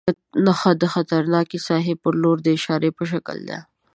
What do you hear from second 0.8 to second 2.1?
د خطرناکې ساحې